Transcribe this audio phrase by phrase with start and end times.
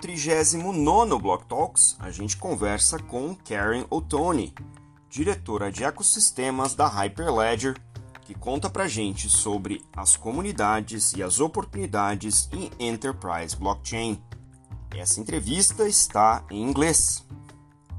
[0.00, 4.54] 39 Block Talks, a gente conversa com Karen O'Tony,
[5.10, 7.76] diretora de ecossistemas da Hyperledger,
[8.22, 14.22] que conta pra gente sobre as comunidades e as oportunidades em Enterprise Blockchain.
[14.96, 17.26] Essa entrevista está em inglês.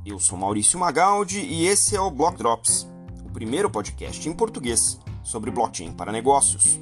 [0.04, 2.88] Eu sou Maurício Magaldi e esse é o Block Drops,
[3.24, 6.80] o primeiro podcast em português sobre blockchain para negócios.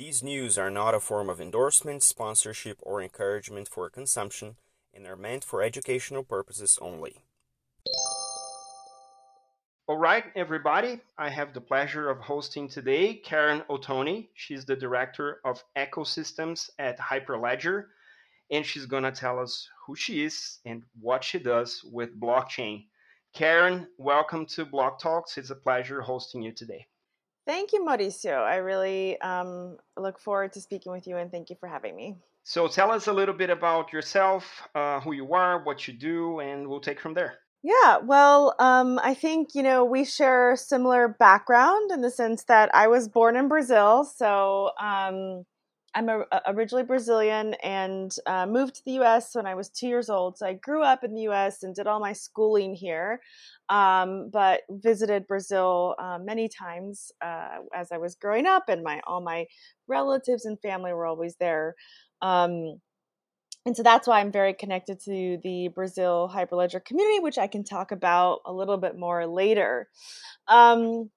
[0.00, 4.56] These news are not a form of endorsement, sponsorship, or encouragement for consumption
[4.94, 7.16] and are meant for educational purposes only.
[9.86, 11.00] All right, everybody.
[11.18, 14.28] I have the pleasure of hosting today Karen Ottoni.
[14.32, 17.88] She's the director of ecosystems at Hyperledger,
[18.50, 22.86] and she's going to tell us who she is and what she does with blockchain.
[23.34, 25.36] Karen, welcome to Block Talks.
[25.36, 26.86] It's a pleasure hosting you today.
[27.46, 28.42] Thank you, Mauricio.
[28.42, 32.16] I really um, look forward to speaking with you, and thank you for having me.
[32.44, 36.40] So, tell us a little bit about yourself, uh, who you are, what you do,
[36.40, 37.38] and we'll take from there.
[37.62, 42.74] Yeah, well, um, I think, you know, we share similar background in the sense that
[42.74, 44.04] I was born in Brazil.
[44.04, 45.44] So um,
[45.94, 50.08] I'm a, originally Brazilian and uh, moved to the US when I was two years
[50.08, 50.38] old.
[50.38, 53.20] So I grew up in the US and did all my schooling here,
[53.68, 59.00] um, but visited Brazil uh, many times uh, as I was growing up, and my
[59.06, 59.46] all my
[59.88, 61.74] relatives and family were always there.
[62.22, 62.80] Um,
[63.66, 67.62] and so that's why I'm very connected to the Brazil Hyperledger community, which I can
[67.62, 69.88] talk about a little bit more later.
[70.48, 71.10] Um,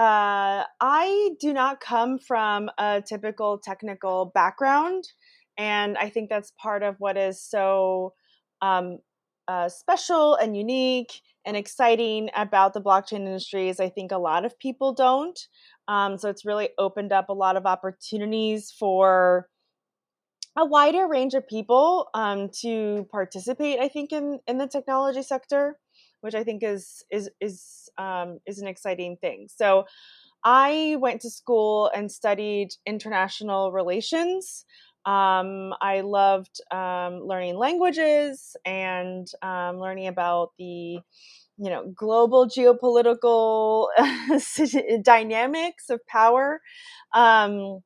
[0.00, 5.04] uh, I do not come from a typical technical background,
[5.58, 8.14] and I think that's part of what is so
[8.62, 9.00] um,
[9.46, 13.68] uh, special and unique and exciting about the blockchain industry.
[13.68, 15.38] Is I think a lot of people don't.
[15.86, 19.48] Um, so it's really opened up a lot of opportunities for
[20.56, 23.80] a wider range of people um, to participate.
[23.80, 25.76] I think in in the technology sector,
[26.20, 29.48] which I think is is is um, is an exciting thing.
[29.54, 29.86] So.
[30.42, 34.64] I went to school and studied international relations.
[35.04, 41.00] Um, I loved um, learning languages and um, learning about the
[41.58, 43.88] you know global geopolitical
[45.04, 46.60] dynamics of power
[47.12, 47.80] um,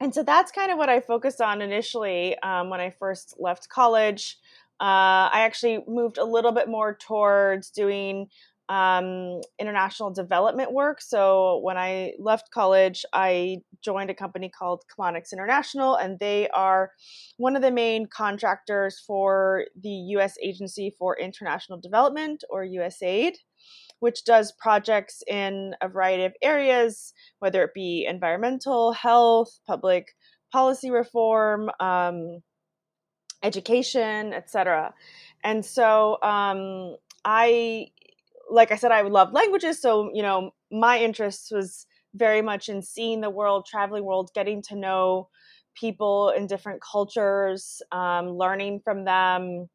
[0.00, 3.68] and so that's kind of what I focused on initially um, when I first left
[3.68, 4.38] college.
[4.80, 8.28] Uh, I actually moved a little bit more towards doing
[8.70, 11.02] um, international development work.
[11.02, 16.92] So when I left college, I joined a company called Chemonics International, and they are
[17.36, 20.36] one of the main contractors for the U.S.
[20.42, 23.34] Agency for International Development, or USAID
[24.00, 30.08] which does projects in a variety of areas, whether it be environmental, health, public
[30.50, 32.40] policy reform, um,
[33.42, 34.94] education, etc.
[35.44, 37.90] And so um, I,
[38.50, 39.80] like I said, I love languages.
[39.80, 44.62] So, you know, my interest was very much in seeing the world, traveling world, getting
[44.62, 45.28] to know
[45.74, 49.68] people in different cultures, um, learning from them,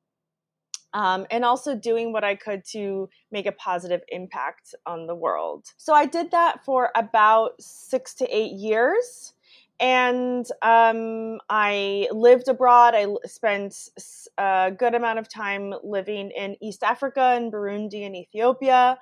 [0.94, 5.66] um, and also doing what I could to make a positive impact on the world.
[5.78, 9.34] So I did that for about six to eight years.
[9.80, 12.94] And um, I lived abroad.
[12.96, 13.76] I spent
[14.38, 18.98] a good amount of time living in East Africa and Burundi and Ethiopia.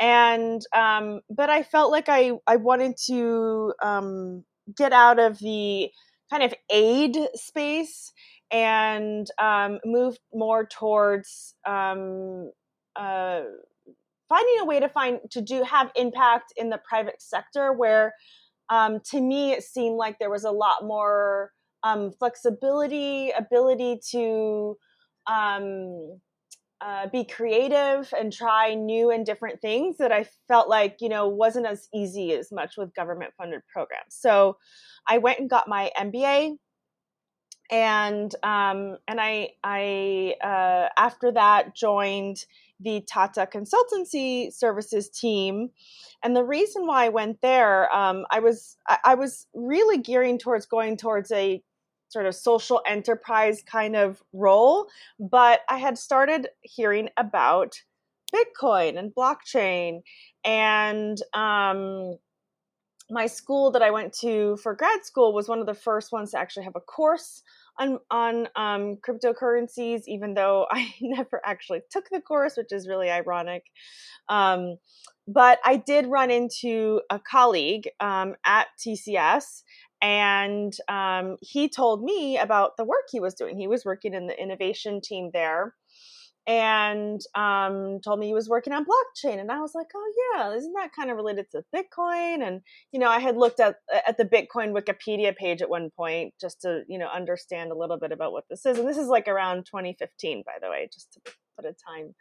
[0.00, 4.44] And, um, but I felt like I, I wanted to um,
[4.76, 5.90] get out of the
[6.30, 8.12] kind of aid space
[8.50, 12.50] and um, moved more towards um,
[12.96, 13.42] uh,
[14.28, 18.12] finding a way to find to do have impact in the private sector where
[18.70, 24.76] um, to me it seemed like there was a lot more um, flexibility ability to
[25.26, 26.18] um,
[26.80, 31.26] uh, be creative and try new and different things that i felt like you know
[31.28, 34.10] wasn't as easy as much with government funded programs.
[34.10, 34.56] So
[35.08, 36.56] i went and got my mba
[37.70, 42.44] and um, and I I uh, after that joined
[42.80, 45.70] the Tata Consultancy Services team,
[46.22, 50.38] and the reason why I went there, um, I was I, I was really gearing
[50.38, 51.62] towards going towards a
[52.08, 54.86] sort of social enterprise kind of role,
[55.18, 57.82] but I had started hearing about
[58.34, 60.02] Bitcoin and blockchain,
[60.44, 62.18] and um,
[63.10, 66.32] my school that I went to for grad school was one of the first ones
[66.32, 67.42] to actually have a course
[67.78, 73.10] on on um, cryptocurrencies, even though I never actually took the course, which is really
[73.10, 73.64] ironic.
[74.28, 74.76] Um,
[75.28, 79.62] but I did run into a colleague um, at TCS,
[80.00, 83.58] and um, he told me about the work he was doing.
[83.58, 85.74] He was working in the innovation team there
[86.46, 89.40] and um, told me he was working on blockchain.
[89.40, 92.46] And I was like, oh, yeah, isn't that kind of related to Bitcoin?
[92.46, 92.60] And,
[92.92, 93.76] you know, I had looked at,
[94.06, 97.98] at the Bitcoin Wikipedia page at one point just to, you know, understand a little
[97.98, 98.78] bit about what this is.
[98.78, 102.14] And this is like around 2015, by the way, just to put a time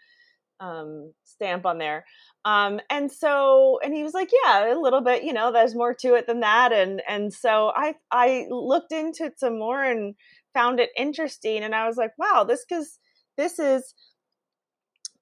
[0.59, 2.05] um, stamp on there.
[2.45, 5.93] Um, and so, and he was like, yeah, a little bit, you know, there's more
[5.99, 6.73] to it than that.
[6.73, 10.15] And, and so I, I looked into it some more and
[10.55, 11.61] found it interesting.
[11.63, 12.97] And I was like, wow, this, cause
[13.37, 13.93] this is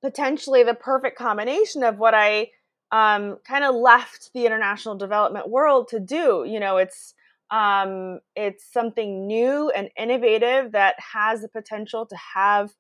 [0.04, 2.50] potentially the perfect combination of what I
[2.92, 6.46] um, kind of left the international development world to do.
[6.48, 7.16] You know, it's
[7.50, 12.72] um, it's something new and innovative that has the potential to have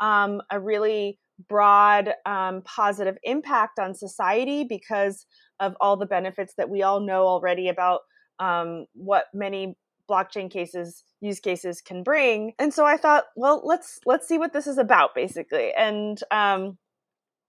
[0.00, 1.18] um, a really
[1.48, 5.26] broad um, positive impact on society because
[5.60, 8.00] of all the benefits that we all know already about
[8.38, 9.76] um, what many
[10.12, 12.52] blockchain cases use cases can bring.
[12.58, 15.72] And so i thought well let's let's see what this is about basically.
[15.72, 16.78] And um,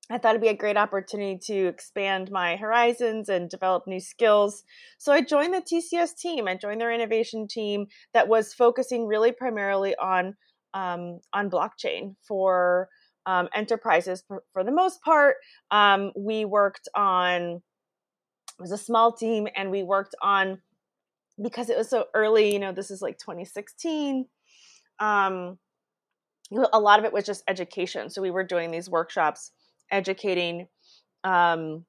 [0.09, 4.63] i thought it'd be a great opportunity to expand my horizons and develop new skills.
[4.97, 6.47] So i joined the tcs team.
[6.47, 10.35] I joined their innovation team that was focusing really primarily on
[10.73, 12.89] um, on blockchain for
[13.25, 15.35] um, enterprises for, for, the most part.
[15.71, 17.61] Um, we worked on
[18.59, 20.59] it was a small team and we worked on
[21.41, 24.25] because it was so early, you know, this is like 2016.
[24.99, 25.57] Um,
[26.71, 28.09] a lot of it was just education.
[28.09, 29.51] So we were doing these workshops
[29.91, 30.67] educating
[31.23, 31.85] um,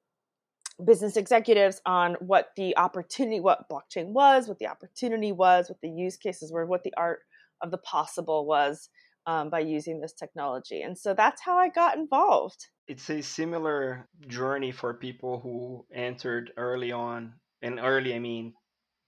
[0.83, 5.89] business executives on what the opportunity, what blockchain was, what the opportunity was, what the
[5.89, 7.19] use cases were, what the art
[7.61, 8.89] of the possible was
[9.27, 10.81] um, by using this technology.
[10.81, 12.67] And so that's how I got involved.
[12.87, 18.53] It's a similar journey for people who entered early on, and early, I mean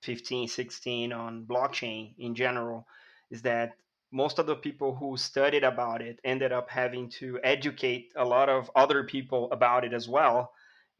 [0.01, 2.87] 15, 16 on blockchain in general
[3.31, 3.73] is that
[4.11, 8.47] most of the people who studied about it ended up having to educate a lot
[8.49, 10.51] of other people about it as well.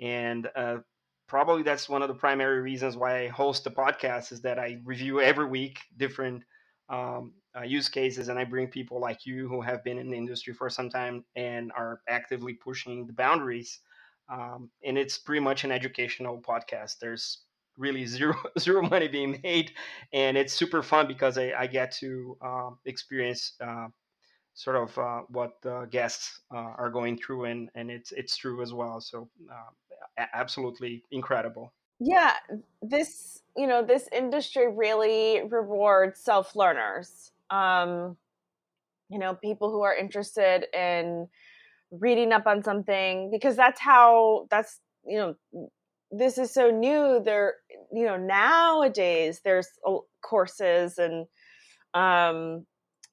[0.02, 0.78] And uh,
[1.28, 4.80] probably that's one of the primary reasons why I host the podcast is that I
[4.84, 6.44] review every week different
[6.90, 10.18] um, uh, use cases and I bring people like you who have been in the
[10.18, 13.80] industry for some time and are actively pushing the boundaries.
[14.30, 17.00] Um, and it's pretty much an educational podcast.
[17.00, 17.40] There's
[17.78, 19.72] really zero zero money being made,
[20.14, 23.88] and it's super fun because I, I get to uh, experience uh,
[24.54, 28.62] sort of uh, what the guests uh, are going through, and and it's it's true
[28.62, 29.00] as well.
[29.00, 31.74] So uh, absolutely incredible.
[32.00, 32.34] Yeah,
[32.82, 37.32] this you know this industry really rewards self learners.
[37.50, 38.18] Um,
[39.10, 41.28] you know, people who are interested in
[41.92, 45.70] reading up on something because that's how that's you know
[46.12, 47.56] this is so new there
[47.92, 49.68] you know nowadays there's
[50.22, 51.26] courses and
[51.94, 52.66] um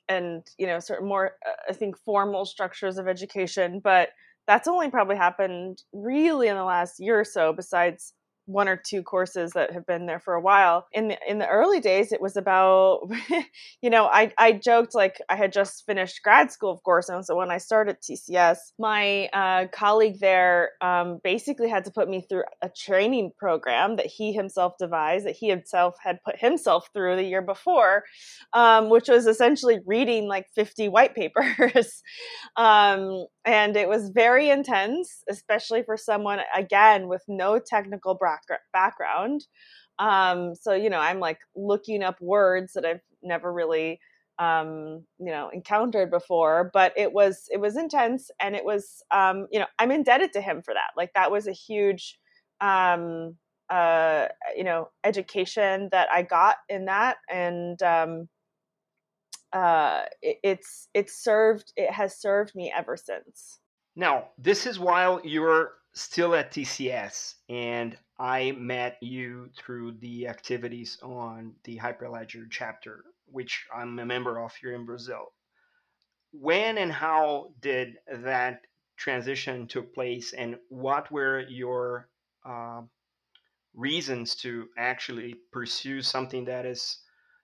[0.08, 4.10] and you know sort of more uh, i think formal structures of education but
[4.46, 8.12] that's only probably happened really in the last year or so besides
[8.46, 10.86] one or two courses that have been there for a while.
[10.92, 13.08] In the in the early days, it was about,
[13.82, 17.24] you know, I I joked like I had just finished grad school, of course, and
[17.24, 22.26] so when I started TCS, my uh, colleague there um, basically had to put me
[22.28, 27.16] through a training program that he himself devised, that he himself had put himself through
[27.16, 28.04] the year before,
[28.52, 32.02] um, which was essentially reading like fifty white papers,
[32.56, 38.33] um, and it was very intense, especially for someone again with no technical background
[38.72, 39.46] background.
[39.98, 44.00] Um, so you know, I'm like looking up words that I've never really
[44.38, 46.70] um, you know encountered before.
[46.72, 50.40] But it was it was intense, and it was um, you know I'm indebted to
[50.40, 50.90] him for that.
[50.96, 52.18] Like that was a huge
[52.60, 53.36] um,
[53.70, 54.26] uh,
[54.56, 58.28] you know education that I got in that, and um,
[59.52, 63.60] uh, it, it's it's served it has served me ever since.
[63.96, 70.98] Now, this is while you're still at TCS, and I met you through the activities
[71.02, 75.32] on the Hyperledger chapter, which I'm a member of here in Brazil.
[76.32, 78.60] When and how did that
[78.96, 82.08] transition took place, and what were your
[82.44, 82.82] uh,
[83.74, 86.98] reasons to actually pursue something that is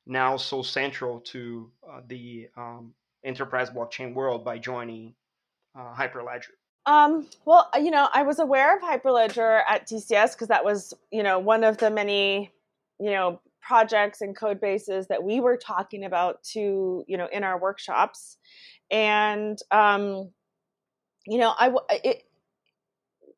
[0.06, 5.14] now so central to uh, the um, enterprise blockchain world by joining
[5.76, 6.59] uh, Hyperledger?
[6.86, 10.94] Um, well, uh, you know, I was aware of Hyperledger at TCS because that was,
[11.10, 12.50] you know, one of the many,
[12.98, 17.44] you know, projects and code bases that we were talking about to, you know, in
[17.44, 18.38] our workshops.
[18.90, 20.30] And, um,
[21.26, 21.72] you know, I,
[22.02, 22.22] it,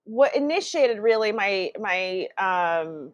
[0.04, 3.12] what initiated really my, my, um,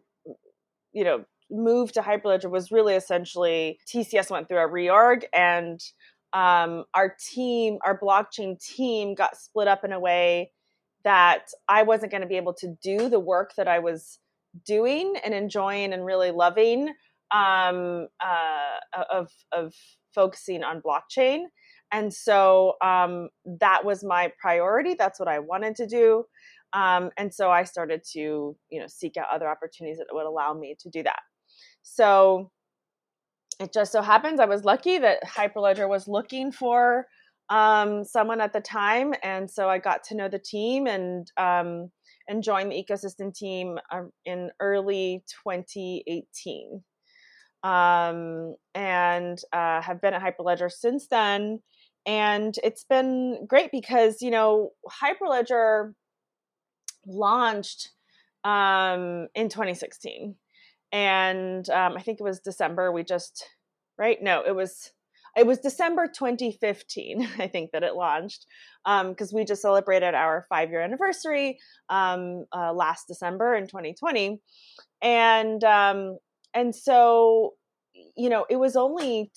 [0.92, 5.80] you know, move to Hyperledger was really essentially TCS went through a reorg and
[6.32, 10.52] um, our team, our blockchain team got split up in a way
[11.04, 14.18] that I wasn't going to be able to do the work that I was
[14.66, 16.88] doing and enjoying and really loving
[17.30, 19.74] um, uh, of, of
[20.14, 21.44] focusing on blockchain.
[21.92, 23.28] And so um,
[23.60, 24.94] that was my priority.
[24.94, 26.24] That's what I wanted to do.
[26.74, 30.52] Um, and so I started to, you know, seek out other opportunities that would allow
[30.52, 31.20] me to do that.
[31.82, 32.50] So
[33.58, 37.06] it just so happens I was lucky that Hyperledger was looking for
[37.50, 41.90] um, someone at the time, and so I got to know the team and um,
[42.28, 46.82] and joined the ecosystem team uh, in early 2018,
[47.62, 51.60] um, and uh, have been at Hyperledger since then.
[52.06, 54.72] And it's been great because you know
[55.02, 55.94] Hyperledger
[57.06, 57.90] launched
[58.44, 60.34] um, in 2016
[60.92, 62.92] and um, I think it was December.
[62.92, 63.46] We just
[63.98, 64.18] right?
[64.22, 64.92] No, it was
[65.36, 67.28] it was December 2015.
[67.38, 68.46] I think that it launched
[68.84, 74.40] because um, we just celebrated our five year anniversary um, uh, last December in 2020,
[75.02, 76.18] and um,
[76.54, 77.54] and so
[78.16, 79.30] you know it was only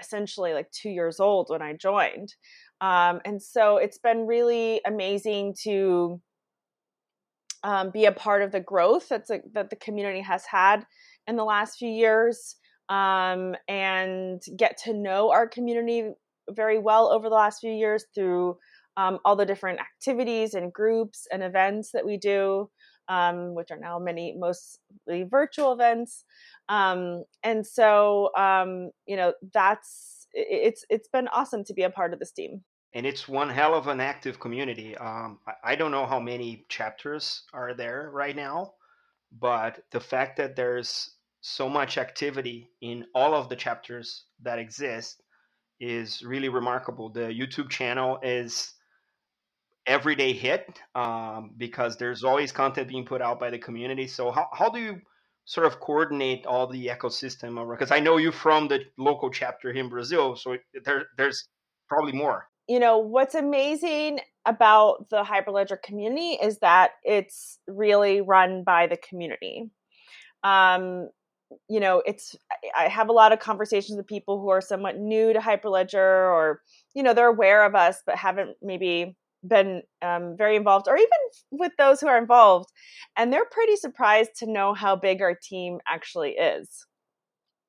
[0.00, 2.34] essentially like two years old when I joined,
[2.80, 6.20] um, and so it's been really amazing to
[7.64, 10.86] um, be a part of the growth that's a, that the community has had
[11.26, 12.56] in the last few years
[12.88, 16.10] um, and get to know our community
[16.50, 18.56] very well over the last few years through
[18.96, 22.68] um, all the different activities and groups and events that we do,
[23.08, 26.24] um, which are now many mostly virtual events.
[26.68, 32.12] Um, and so, um, you know, that's it's it's been awesome to be a part
[32.12, 32.62] of this team
[32.98, 34.96] and it's one hell of an active community.
[34.96, 38.72] Um, I, don't know how many chapters are there right now,
[39.30, 41.08] but the fact that there's
[41.40, 45.22] so much activity in all of the chapters that exist
[45.78, 47.08] is really remarkable.
[47.08, 48.74] The YouTube channel is
[49.86, 54.08] everyday hit um, because there's always content being put out by the community.
[54.08, 55.00] So how, how do you
[55.44, 57.64] sort of coordinate all the ecosystem?
[57.70, 61.48] Because I know you from the local chapter here in Brazil, so there, there's
[61.88, 68.64] probably more you know what's amazing about the hyperledger community is that it's really run
[68.64, 69.70] by the community.
[70.44, 71.08] Um
[71.68, 72.36] you know it's
[72.78, 76.60] i have a lot of conversations with people who are somewhat new to hyperledger or
[76.94, 81.08] you know they're aware of us but haven't maybe been um, very involved or even
[81.50, 82.70] with those who are involved
[83.16, 86.86] and they're pretty surprised to know how big our team actually is.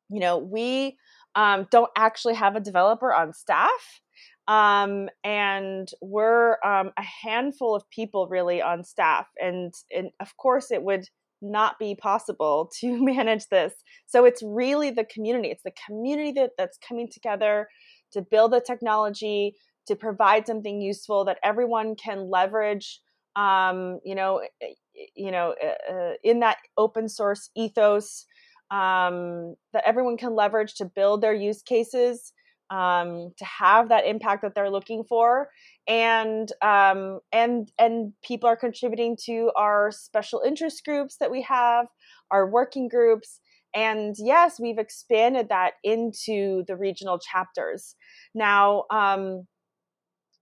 [0.10, 0.98] You know we
[1.36, 4.02] um, don't actually have a developer on staff
[4.50, 10.72] um, and we're um, a handful of people really on staff and, and of course
[10.72, 11.06] it would
[11.42, 13.74] not be possible to manage this.
[14.08, 15.50] So it's really the community.
[15.50, 17.70] It's the community that, that's coming together
[18.12, 19.56] to build the technology
[19.88, 23.02] to provide something useful that everyone can leverage
[23.36, 24.66] um, you know eh,
[24.98, 28.26] eh, you know uh, in that open source ethos
[28.72, 32.34] um, that everyone can leverage to build their use cases
[32.70, 35.50] um, to have that impact that they're looking for.
[35.88, 41.88] And um, and and people are contributing to our special interest groups that we have
[42.32, 43.40] our working groups.
[43.74, 47.96] And yes we've expanded that into the regional chapters.
[48.36, 49.48] Now um,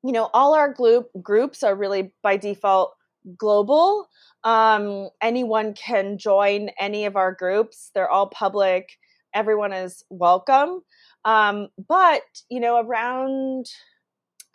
[0.03, 2.93] you know all our group groups are really by default
[3.38, 4.07] global.
[4.43, 7.91] Um, anyone can join any of our groups.
[7.93, 8.98] They're all public.
[9.34, 10.81] Everyone is welcome
[11.27, 13.65] um, but, you know, around,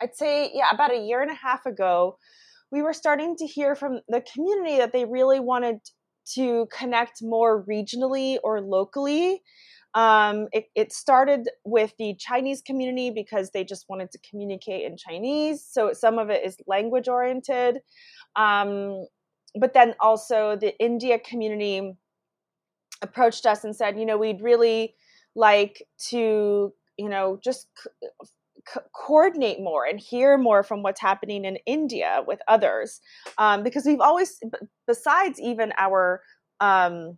[0.01, 2.17] I'd say, yeah, about a year and a half ago,
[2.71, 5.77] we were starting to hear from the community that they really wanted
[6.33, 9.43] to connect more regionally or locally.
[9.93, 14.97] Um, it, it, started with the Chinese community because they just wanted to communicate in
[14.97, 15.63] Chinese.
[15.69, 17.81] So some of it is language oriented.
[18.35, 19.05] Um,
[19.53, 21.93] but then also the India community
[23.03, 24.95] approached us and said, you know, we'd really
[25.35, 27.67] like to you know just
[28.67, 33.01] c- coordinate more and hear more from what's happening in India with others
[33.37, 34.39] um, because we've always
[34.87, 36.21] besides even our
[36.59, 37.17] um,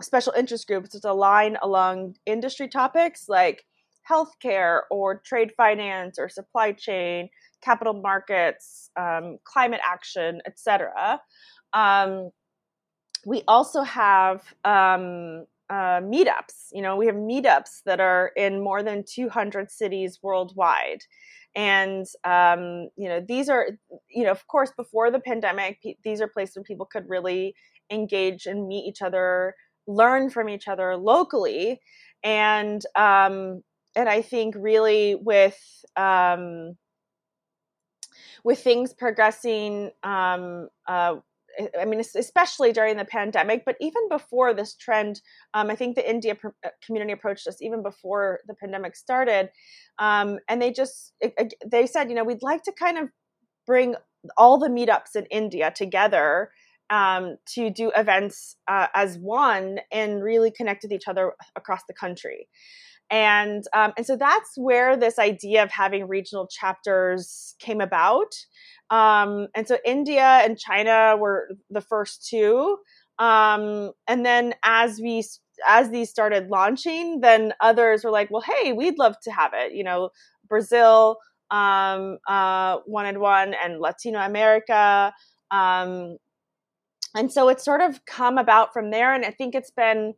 [0.00, 3.64] special interest groups to align along industry topics like
[4.08, 7.28] healthcare or trade finance or supply chain
[7.62, 11.20] capital markets um, climate action etc
[11.74, 12.30] um,
[13.26, 16.68] we also have um, uh, meetups.
[16.72, 21.00] You know, we have meetups that are in more than 200 cities worldwide.
[21.54, 23.68] And, um, you know, these are,
[24.10, 27.54] you know, of course, before the pandemic, these are places where people could really
[27.90, 29.54] engage and meet each other
[29.88, 31.80] learn from each other locally
[32.22, 33.62] and um,
[33.96, 35.58] and I think really with
[35.96, 36.76] um,
[38.44, 41.16] with things progressing um, uh,
[41.78, 45.20] I mean, especially during the pandemic, but even before this trend,
[45.54, 49.50] um, I think the India uh, community approached us even before the pandemic started,
[49.98, 51.14] um, and they just
[51.66, 53.08] they said, you know, we'd like to kind of
[53.66, 53.94] bring
[54.36, 56.50] all the meetups in India together
[56.90, 61.94] um, to do events uh, as one and really connect with each other across the
[61.94, 62.48] country.
[63.10, 68.34] And um, and so that's where this idea of having regional chapters came about.
[68.90, 72.78] Um, and so India and China were the first two.
[73.18, 75.24] Um, and then as we
[75.66, 79.72] as these started launching, then others were like, well, hey, we'd love to have it.
[79.72, 80.10] You know,
[80.48, 81.16] Brazil
[81.50, 85.12] um, uh, wanted one, and Latino America.
[85.50, 86.18] Um,
[87.14, 89.14] and so it's sort of come about from there.
[89.14, 90.14] And I think it's been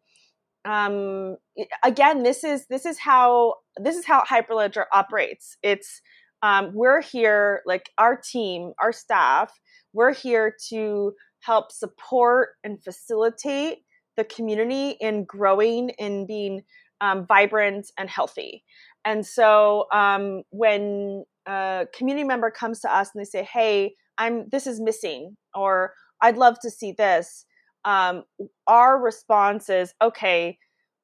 [0.65, 1.37] um,
[1.85, 5.57] again, this is this is how this is how Hyperledger operates.
[5.63, 6.01] It's
[6.43, 9.53] um, we're here, like our team, our staff,
[9.93, 13.79] we're here to help support and facilitate
[14.17, 16.63] the community in growing and being
[17.01, 18.65] um, vibrant and healthy.
[19.05, 24.49] And so um, when a community member comes to us and they say, "Hey, I'm
[24.51, 27.47] this is missing," or "I'd love to see this,"
[27.85, 28.25] um,
[28.67, 30.59] our response is, "Okay,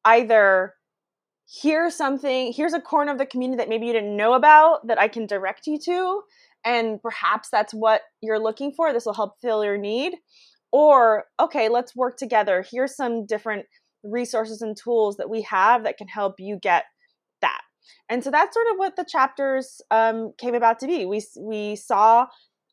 [0.04, 0.74] either
[1.48, 4.98] here's something, here's a corner of the community that maybe you didn't know about that
[4.98, 6.22] I can direct you to.
[6.64, 8.92] And perhaps that's what you're looking for.
[8.92, 10.14] This will help fill your need.
[10.72, 12.64] Or, okay, let's work together.
[12.68, 13.66] Here's some different
[14.02, 16.84] resources and tools that we have that can help you get
[17.40, 17.60] that.
[18.08, 21.06] And so that's sort of what the chapters um, came about to be.
[21.06, 22.26] We, we saw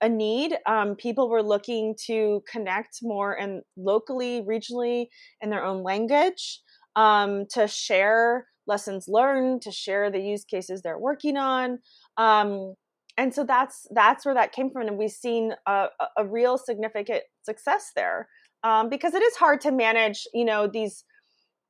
[0.03, 0.55] a need.
[0.67, 5.07] Um, people were looking to connect more and locally, regionally,
[5.41, 6.59] in their own language,
[6.96, 11.79] um, to share lessons learned to share the use cases they're working on
[12.18, 12.75] um,
[13.18, 15.87] and so that's that's where that came from and we've seen a,
[16.18, 18.27] a real significant success there
[18.63, 21.03] um, because it is hard to manage you know these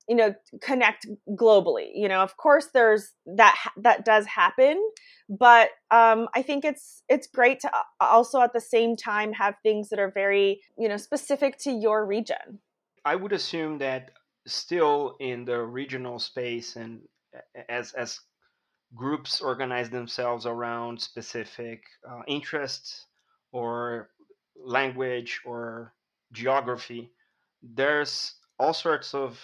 [0.08, 4.82] you know connect globally you know of course there's that that does happen
[5.30, 9.90] but um, i think it's it's great to also at the same time have things
[9.90, 12.60] that are very you know specific to your region.
[13.06, 14.12] I would assume that
[14.48, 17.02] still in the regional space and
[17.70, 18.20] as as
[18.96, 23.08] groups organize themselves around specific uh, interests
[23.52, 24.10] or
[24.56, 25.94] language or
[26.32, 27.12] geography
[27.64, 29.40] there's all sorts of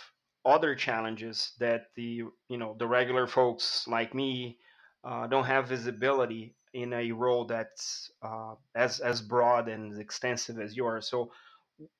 [0.45, 4.57] other challenges that the you know the regular folks like me
[5.03, 10.59] uh, don't have visibility in a role that's uh, as as broad and as extensive
[10.59, 11.09] as yours.
[11.09, 11.31] So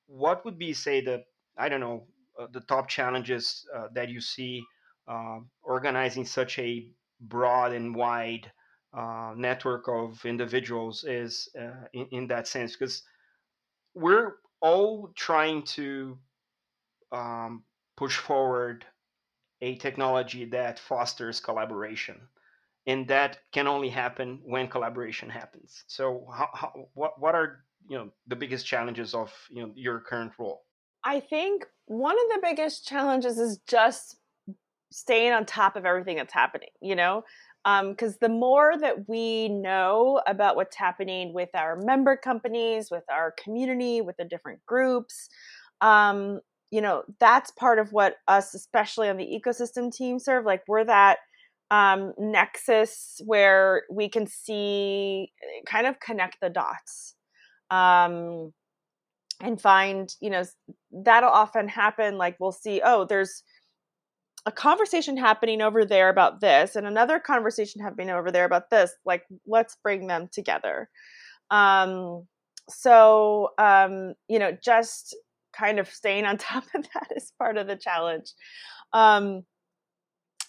[0.06, 1.24] what would be say the
[1.56, 2.04] i don't know
[2.38, 4.62] uh, the top challenges uh, that you see
[5.08, 6.86] uh, organizing such a
[7.20, 8.50] broad and wide
[9.36, 11.48] network of individuals is
[11.92, 12.76] in, in, that sense?
[12.76, 13.02] Because
[13.94, 16.18] we're all trying to
[17.12, 17.64] um,
[18.00, 18.86] push forward
[19.60, 22.16] a technology that fosters collaboration.
[22.86, 25.84] And that can only happen when collaboration happens.
[25.86, 30.00] So how, how, what, what are you know the biggest challenges of you know your
[30.00, 30.62] current role?
[31.04, 34.16] I think one of the biggest challenges is just
[34.90, 37.24] staying on top of everything that's happening, you know?
[37.64, 43.04] Because um, the more that we know about what's happening with our member companies, with
[43.10, 45.28] our community, with the different groups,
[45.80, 50.44] um, you know, that's part of what us, especially on the ecosystem team, serve.
[50.44, 51.18] Like, we're that
[51.70, 55.32] um, nexus where we can see,
[55.66, 57.14] kind of connect the dots.
[57.70, 58.52] Um,
[59.42, 60.44] and find you know
[60.92, 63.42] that'll often happen like we'll see oh there's
[64.46, 68.92] a conversation happening over there about this and another conversation happening over there about this
[69.04, 70.88] like let's bring them together
[71.50, 72.26] um
[72.68, 75.16] so um you know just
[75.60, 78.32] kind of staying on top of that is part of the challenge
[78.92, 79.44] um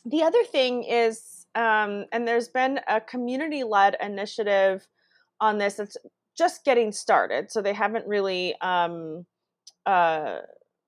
[0.06, 4.88] the other thing is um and there's been a community led initiative
[5.39, 5.97] on this it's
[6.38, 9.26] just getting started, so they haven't really um,
[9.86, 10.38] uh,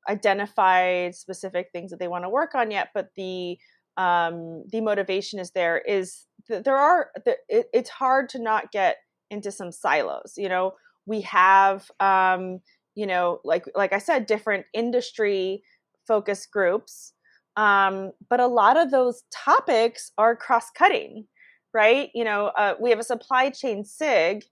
[0.10, 2.90] identified specific things that they want to work on yet.
[2.94, 3.58] But the
[3.98, 5.78] um, the motivation is there.
[5.78, 7.12] Is that there are
[7.48, 8.98] it's hard to not get
[9.30, 10.34] into some silos.
[10.38, 10.74] You know,
[11.06, 12.60] we have um,
[12.96, 15.64] you know like like I said, different industry
[16.08, 17.14] focus groups.
[17.56, 21.28] Um, but a lot of those topics are cross cutting,
[21.74, 22.10] right?
[22.16, 24.44] You know, uh, we have a supply chain SIG,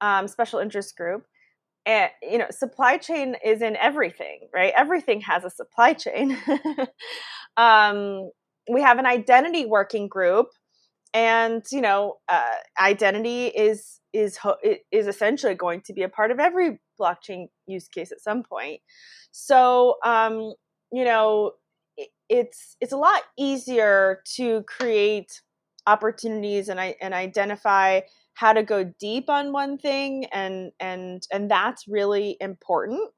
[0.00, 1.26] um, special interest group
[1.86, 6.36] and you know supply chain is in everything right everything has a supply chain
[7.56, 8.30] um,
[8.70, 10.48] we have an identity working group
[11.16, 14.38] and you know uh, identity is is
[14.92, 18.80] is essentially going to be a part of every blockchain use case at some point.
[19.32, 20.52] So um,
[20.92, 21.52] you know
[22.28, 25.40] it's it's a lot easier to create
[25.86, 28.00] opportunities and I and identify
[28.34, 33.10] how to go deep on one thing and and and that's really important.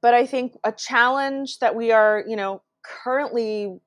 [0.00, 3.80] But i think a challenge that we are you know currently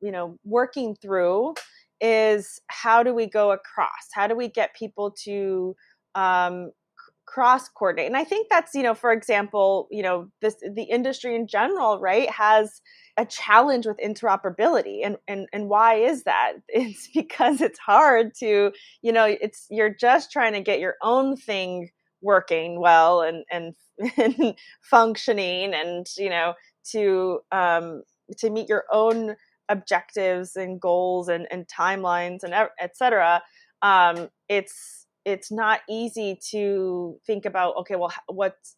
[0.00, 1.54] you know working through
[2.04, 4.08] is how do we go across?
[4.12, 5.74] How do we get people to
[6.14, 6.70] um,
[7.26, 8.06] cross coordinate?
[8.06, 11.98] And i think that's you know for example you know this the industry in general
[11.98, 12.82] right has
[13.16, 15.00] a challenge with interoperability.
[15.04, 16.54] And and and why is that?
[16.68, 21.36] It's because it's hard to you know it's you're just trying to get your own
[21.36, 21.90] thing
[22.22, 23.74] working well and and,
[24.16, 26.54] and functioning and you know
[26.92, 28.02] to um
[28.38, 29.36] to meet your own
[29.68, 33.42] objectives and goals and, and timelines and etc
[33.82, 38.76] um it's it's not easy to think about okay well what's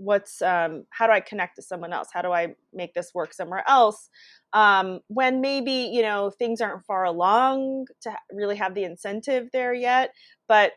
[0.00, 2.08] what's um, how do i connect to someone else?
[2.12, 4.08] How do i make this work somewhere else?
[4.52, 9.74] Um, when maybe you know things aren't far along to really have the incentive there
[9.74, 10.10] yet
[10.46, 10.72] but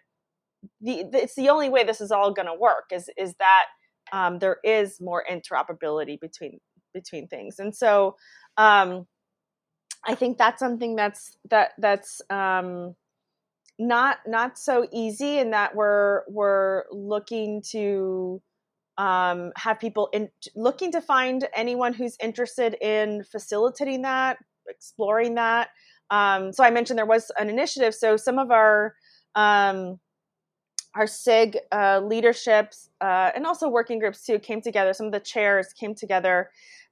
[0.82, 3.66] the, it's the only way this is all going to work is is that
[4.12, 6.60] um, there is more interoperability between
[6.94, 7.60] between things.
[7.60, 8.16] And so
[8.58, 9.08] um,
[10.06, 12.96] i think that's something that's that that's um,
[13.80, 18.42] not not so easy in that we're we're looking to
[18.98, 24.38] um, have people in, looking to find anyone who's interested in facilitating that,
[24.68, 25.70] exploring that.
[26.12, 27.96] Um, so I mentioned there was an initiative.
[27.96, 28.96] So some of our
[29.36, 30.00] um,
[30.94, 34.94] our SIG uh, leaderships uh, and also working groups too came together.
[34.94, 36.50] Some of the chairs came together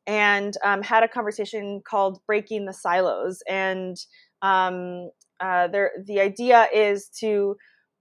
[0.10, 3.96] and um, had a conversation called "Breaking the Silos." And
[4.42, 7.56] um, uh, there, the idea is to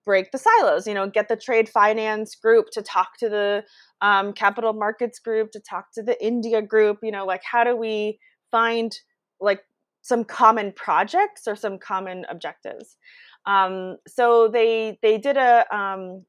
[0.05, 3.63] break the silos you know get the trade finance group to talk to the
[4.01, 7.77] um, capital markets group to talk to the india group you know like how do
[7.77, 8.19] we
[8.51, 9.01] find
[9.39, 9.61] like
[10.01, 12.97] some common projects or some common objectives
[13.45, 16.25] um, so they they did a um,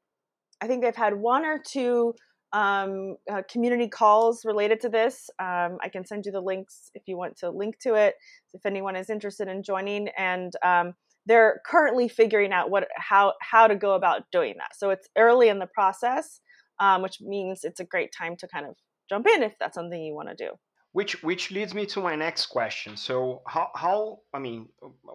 [0.60, 2.14] I think they've had one or two
[2.52, 5.30] um, uh, community calls related to this.
[5.38, 8.14] Um, I can send you the links if you want to link to it,
[8.54, 10.08] if anyone is interested in joining.
[10.16, 10.94] And um,
[11.26, 14.76] they're currently figuring out what how how to go about doing that.
[14.76, 16.40] So it's early in the process,
[16.80, 18.74] um, which means it's a great time to kind of
[19.08, 20.50] jump in if that's something you want to do.
[20.92, 22.96] Which which leads me to my next question.
[22.96, 24.68] So how how I mean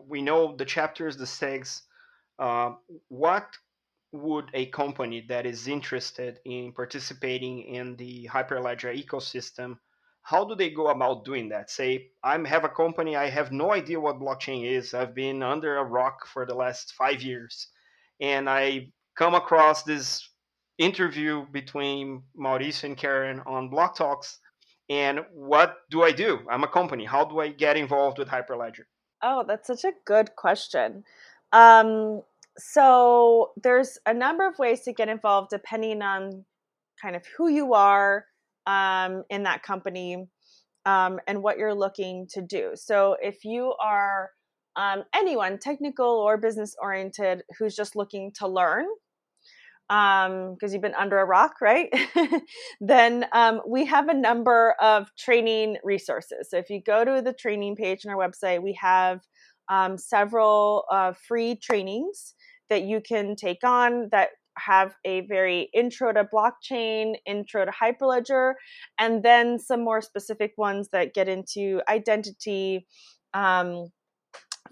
[0.08, 1.82] we know the chapters, the SIGs.
[2.38, 2.74] Uh,
[3.08, 3.48] what
[4.16, 9.78] would a company that is interested in participating in the Hyperledger ecosystem
[10.26, 11.70] how do they go about doing that?
[11.70, 14.96] Say, I have a company, I have no idea what blockchain is.
[14.96, 17.68] I've been under a rock for the last five years,
[18.20, 20.28] and I come across this
[20.80, 24.40] interview between Mauricio and Karen on Block Talks.
[24.90, 26.40] And what do I do?
[26.50, 27.06] I'm a company.
[27.06, 28.86] How do I get involved with Hyperledger?
[29.22, 31.04] Oh, that's such a good question.
[31.54, 32.24] Um,
[32.58, 36.46] so there's a number of ways to get involved depending on
[37.02, 38.26] kind of who you are,
[38.68, 40.28] um, in that company
[40.86, 42.72] um, and what you're looking to do.
[42.76, 44.32] So if you are
[44.76, 48.86] um, anyone, technical or business oriented, who's just looking to learn,
[49.88, 51.90] because um, you've been under a rock, right?
[52.82, 56.50] then um, we have a number of training resources.
[56.50, 59.22] So if you go to the training page on our website, we have
[59.70, 62.34] um, several uh, free trainings
[62.70, 68.54] that you can take on that have a very intro to blockchain, intro to Hyperledger,
[69.00, 72.88] and then some more specific ones that get into identity.
[73.34, 73.90] Um,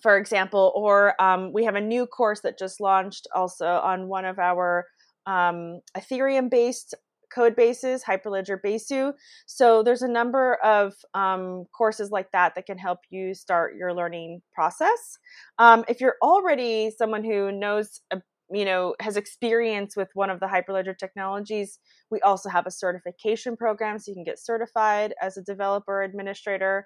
[0.01, 4.25] for example, or um, we have a new course that just launched also on one
[4.25, 4.86] of our
[5.25, 6.93] um, Ethereum based
[7.33, 9.13] code bases, Hyperledger Besu.
[9.45, 13.93] So there's a number of um, courses like that that can help you start your
[13.93, 15.17] learning process.
[15.57, 20.39] Um, if you're already someone who knows a you know has experience with one of
[20.39, 21.79] the hyperledger technologies
[22.11, 26.85] we also have a certification program so you can get certified as a developer administrator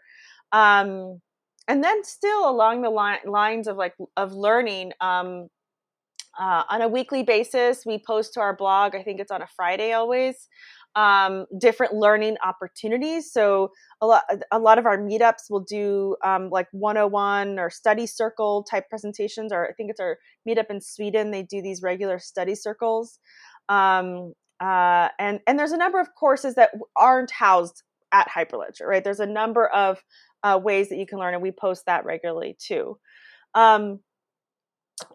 [0.51, 1.19] um,
[1.67, 5.47] and then still along the li- lines of like of learning um,
[6.39, 9.47] uh, on a weekly basis we post to our blog i think it's on a
[9.55, 10.47] friday always
[10.97, 13.31] um, different learning opportunities.
[13.31, 13.71] So
[14.01, 18.63] a lot, a lot of our meetups will do um, like 101 or study circle
[18.63, 20.17] type presentations, or I think it's our
[20.49, 21.29] meetup in Sweden.
[21.29, 23.19] They do these regular study circles.
[23.69, 29.03] Um, uh, and and there's a number of courses that aren't housed at Hyperledger, right?
[29.03, 30.01] There's a number of
[30.41, 32.97] uh, ways that you can learn, and we post that regularly too.
[33.53, 33.99] Um,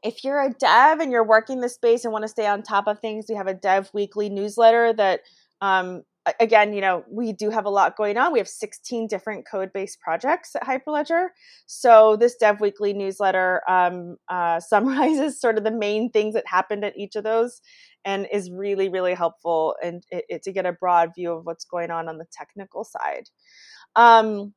[0.03, 2.87] if you're a dev and you're working the space and want to stay on top
[2.87, 5.21] of things, we have a Dev Weekly newsletter that
[5.61, 6.03] um,
[6.39, 8.33] again, you know, we do have a lot going on.
[8.33, 11.29] We have 16 different code based projects at Hyperledger.
[11.67, 16.85] So, this Dev Weekly newsletter um, uh, summarizes sort of the main things that happened
[16.85, 17.61] at each of those
[18.05, 21.65] and is really, really helpful and it, it, to get a broad view of what's
[21.65, 23.29] going on on the technical side.
[23.95, 24.55] Um,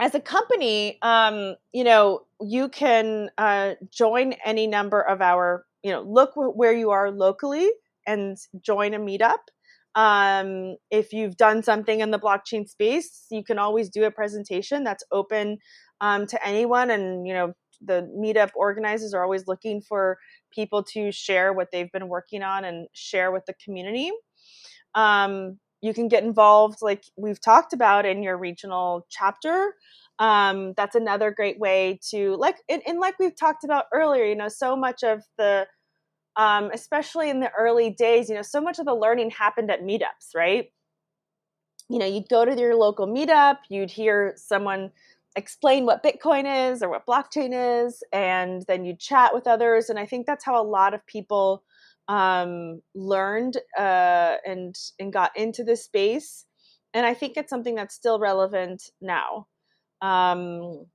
[0.00, 5.92] as a company, um, you know, you can uh, join any number of our, you
[5.92, 7.70] know, look where you are locally
[8.06, 9.38] and join a meetup
[9.94, 14.82] um, if you've done something in the blockchain space, you can always do a presentation
[14.82, 15.58] that's open
[16.00, 16.90] um, to anyone.
[16.90, 20.18] And, you know, the meetup organizers are always looking for
[20.52, 24.10] people to share what they've been working on and share with the community.
[24.94, 29.74] Um, you can get involved, like we've talked about, in your regional chapter.
[30.18, 34.34] Um, that's another great way to, like, and, and like we've talked about earlier, you
[34.34, 35.66] know, so much of the
[36.36, 39.82] um, especially in the early days, you know, so much of the learning happened at
[39.82, 40.72] meetups, right?
[41.88, 44.90] You know, you'd go to your local meetup, you'd hear someone
[45.36, 49.90] explain what Bitcoin is or what blockchain is, and then you'd chat with others.
[49.90, 51.62] And I think that's how a lot of people
[52.08, 56.46] um, learned uh, and and got into this space.
[56.92, 59.46] And I think it's something that's still relevant now.
[60.00, 60.86] Um,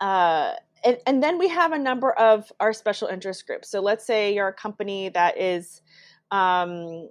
[0.00, 3.70] uh, and, and then we have a number of our special interest groups.
[3.70, 5.82] So let's say you're a company that is,
[6.30, 7.10] um,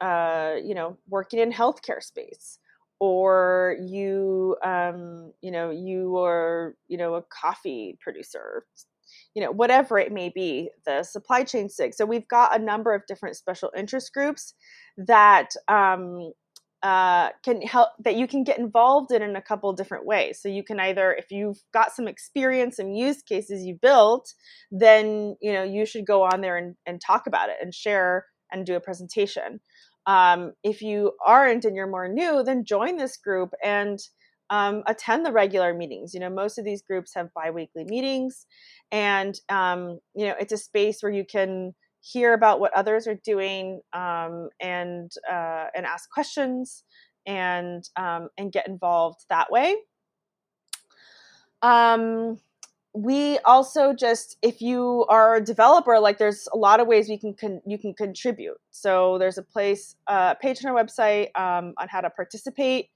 [0.00, 2.58] uh, you know, working in healthcare space,
[3.00, 8.64] or you, um, you know, you are, you know, a coffee producer,
[9.34, 11.94] you know, whatever it may be, the supply chain sig.
[11.94, 14.54] So we've got a number of different special interest groups
[14.96, 16.32] that um,
[16.82, 20.40] uh, can help that you can get involved in in a couple different ways.
[20.40, 24.32] So you can either, if you've got some experience and use cases you built,
[24.70, 28.26] then you know you should go on there and, and talk about it and share
[28.50, 29.60] and do a presentation.
[30.06, 33.98] Um, if you aren't and you're more new, then join this group and
[34.50, 36.12] um, attend the regular meetings.
[36.12, 38.46] You know, most of these groups have biweekly meetings,
[38.92, 43.18] and um, you know it's a space where you can hear about what others are
[43.24, 46.84] doing um, and uh, and ask questions
[47.26, 49.76] and um, and get involved that way.
[51.62, 52.38] Um,
[52.92, 57.16] we also just if you are a developer like there's a lot of ways we
[57.16, 61.72] can con- you can contribute so there's a place uh, page on our website um,
[61.78, 62.88] on how to participate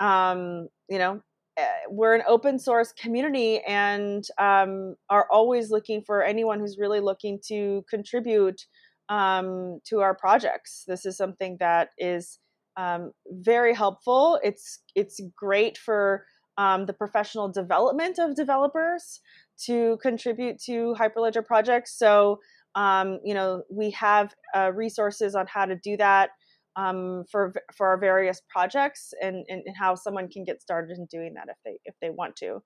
[0.00, 1.20] um, you know
[1.56, 6.98] Eh, we're an open source community and um, are always looking for anyone who's really
[6.98, 8.60] looking to contribute
[9.08, 10.82] um, to our projects.
[10.88, 12.40] This is something that is
[12.76, 14.40] um, very helpful.
[14.42, 16.26] It's it's great for
[16.58, 19.20] um, the professional development of developers
[19.66, 21.96] to contribute to Hyperledger projects.
[21.96, 22.40] So
[22.74, 26.30] um, you know we have uh, resources on how to do that
[26.76, 31.06] um, for for our various projects and, and, and, how someone can get started in
[31.06, 32.62] doing that if they if they want to.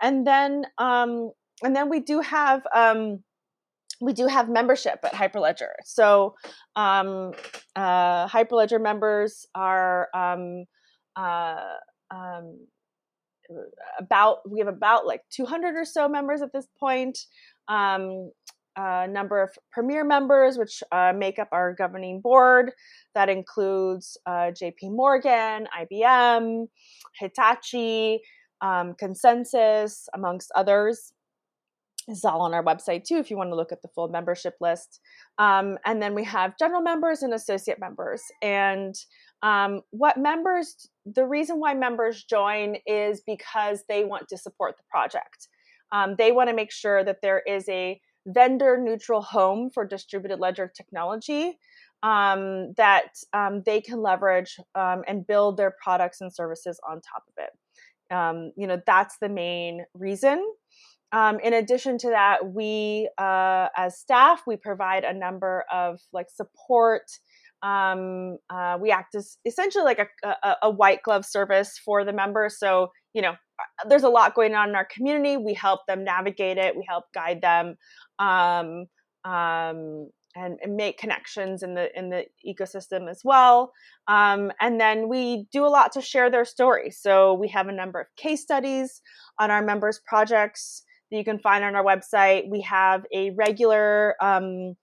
[0.00, 1.30] And then um,
[1.62, 3.22] and then we do have um,
[4.00, 5.70] we do have membership at hyperledger.
[5.84, 6.34] So
[6.76, 7.32] um,
[7.76, 10.64] uh, hyperledger members are um,
[11.14, 11.56] uh,
[12.10, 12.66] um,
[13.98, 17.18] about we have about like 200 or so members at this point.
[17.68, 18.30] Um,
[18.76, 22.72] a number of premier members, which uh, make up our governing board.
[23.14, 26.66] That includes uh, JP Morgan, IBM,
[27.18, 28.20] Hitachi,
[28.60, 31.12] um, ConsenSys, amongst others.
[32.08, 34.54] It's all on our website too if you want to look at the full membership
[34.60, 35.00] list.
[35.38, 38.22] Um, and then we have general members and associate members.
[38.42, 38.94] And
[39.42, 44.84] um, what members, the reason why members join is because they want to support the
[44.90, 45.48] project.
[45.92, 50.38] Um, they want to make sure that there is a vendor neutral home for distributed
[50.38, 51.58] ledger technology
[52.02, 57.24] um, that um, they can leverage um, and build their products and services on top
[57.28, 58.14] of it.
[58.14, 60.44] Um, you know, that's the main reason.
[61.12, 66.28] Um, in addition to that, we uh, as staff we provide a number of like
[66.30, 67.02] support.
[67.62, 72.12] Um, uh, we act as essentially like a, a, a white glove service for the
[72.12, 72.58] members.
[72.58, 73.34] So you know,
[73.88, 75.36] there's a lot going on in our community.
[75.36, 76.76] We help them navigate it.
[76.76, 77.76] We help guide them
[78.18, 78.86] um,
[79.24, 83.72] um, and, and, make connections in the in the ecosystem as well.
[84.08, 86.98] Um, and then we do a lot to share their stories.
[87.00, 89.00] So we have a number of case studies
[89.38, 92.48] on our members' projects that you can find on our website.
[92.50, 94.74] We have a regular um,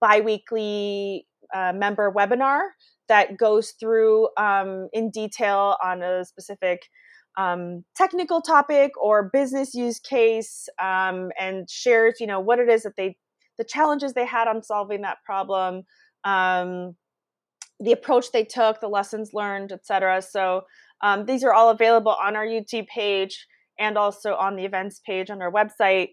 [0.00, 2.60] biweekly a member webinar
[3.08, 6.82] that goes through um, in detail on a specific
[7.36, 12.82] um, technical topic or business use case um, and shares you know what it is
[12.82, 13.16] that they
[13.58, 15.82] the challenges they had on solving that problem
[16.24, 16.96] um,
[17.78, 20.62] the approach they took the lessons learned etc so
[21.02, 23.46] um, these are all available on our youtube page
[23.80, 26.10] and also on the events page on our website.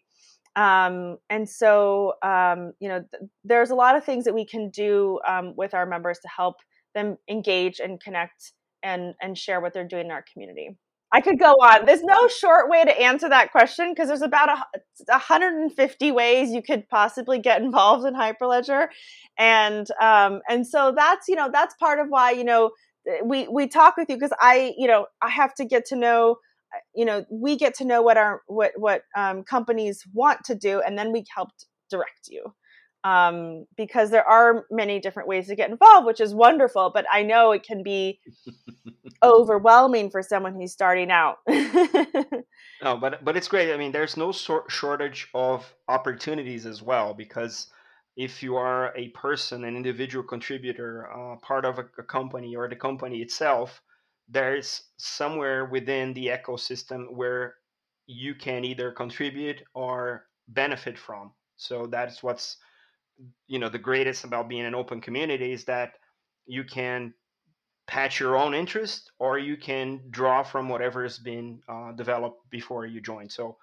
[0.56, 4.71] Um, and so um, you know th- there's a lot of things that we can
[4.71, 5.19] do
[5.56, 6.56] with our members to help
[6.95, 10.75] them engage and connect and and share what they're doing in our community
[11.13, 11.86] I could go on.
[11.86, 14.65] There's no short way to answer that question because there's about a,
[15.08, 18.88] 150 ways you could possibly get involved in Hyperledger,
[19.38, 22.72] and um, and so that's you know that's part of why you know
[23.24, 26.38] we we talk with you because I you know I have to get to know
[26.93, 30.82] you know we get to know what our what what um, companies want to do,
[30.82, 31.50] and then we help
[31.89, 32.54] direct you
[33.08, 36.91] um, because there are many different ways to get involved, which is wonderful.
[36.93, 38.20] But I know it can be
[39.24, 41.38] overwhelming for someone who's starting out.
[41.48, 43.74] no, but but it's great.
[43.74, 47.67] I mean, there's no sort shortage of opportunities as well because
[48.17, 52.67] if you are a person, an individual contributor, uh, part of a, a company or
[52.67, 53.82] the company itself,
[54.28, 57.56] there's somewhere within the ecosystem where
[58.08, 61.32] you can either contribute or benefit from.
[61.58, 62.58] So that's what's
[63.47, 65.93] you know the greatest about being an open community is that
[66.45, 67.13] you can
[67.88, 72.86] patch your own interest or you can draw from whatever has been uh, developed before
[72.86, 73.30] you join.
[73.30, 73.58] So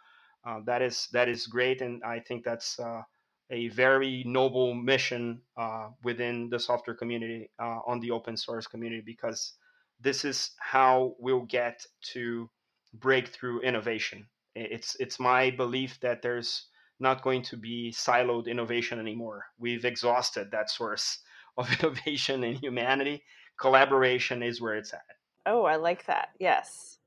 [0.47, 3.03] uh, that is that is great and i think that's uh,
[3.51, 9.03] a very noble mission uh, within the software community uh, on the open source community
[9.05, 9.55] because
[10.01, 12.49] this is how we'll get to
[12.95, 14.27] breakthrough innovation.
[14.55, 16.67] It's it's my belief that there's
[17.01, 19.45] not going to be siloed innovation anymore.
[19.59, 21.19] We've exhausted that source
[21.59, 23.23] of innovation in humanity.
[23.61, 25.03] Collaboration is where it's at.
[25.47, 26.31] Oh, I like that.
[26.41, 26.99] Yes.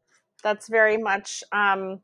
[0.44, 2.00] That's very much um,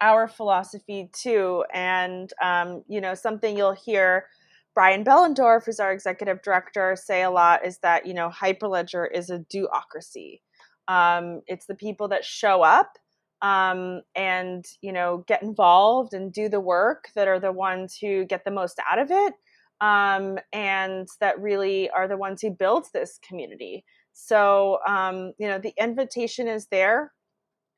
[0.00, 1.64] our philosophy too.
[1.72, 4.26] And, um, you know, something you'll hear
[4.74, 9.30] Brian Behlendorf, who's our executive director, say a lot is that, you know, Hyperledger is
[9.30, 10.40] a do-ocracy.
[10.86, 12.92] Um, it's the people that show up
[13.42, 18.24] um, and you know get involved and do the work that are the ones who
[18.24, 19.34] get the most out of it
[19.80, 23.84] um, and that really are the ones who build this community.
[24.12, 27.12] So um, you know the invitation is there.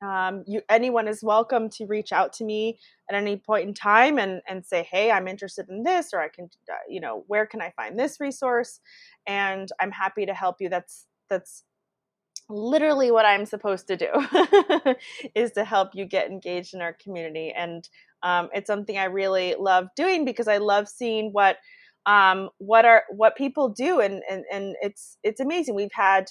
[0.03, 4.17] Um, you anyone is welcome to reach out to me at any point in time
[4.17, 7.45] and and say hey i'm interested in this or i can uh, you know where
[7.45, 8.79] can i find this resource?
[9.27, 10.69] And i'm happy to help you.
[10.69, 11.63] That's that's
[12.51, 14.07] literally what I'm supposed to do
[15.35, 17.53] is to help you get engaged in our community.
[17.55, 17.87] And
[18.23, 21.57] um, it's something I really love doing because I love seeing what
[22.05, 25.75] um, what are what people do, and and and it's it's amazing.
[25.75, 26.27] We've had